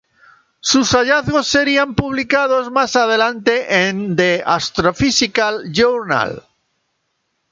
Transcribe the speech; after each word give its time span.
Sus 0.61 0.95
hallazgos 0.95 1.45
serían 1.45 1.93
publicados 1.93 2.71
más 2.71 2.95
adelante 2.95 3.87
en 3.87 4.15
the 4.15 4.41
Astrophysical 4.43 5.71
Journal. 5.71 6.41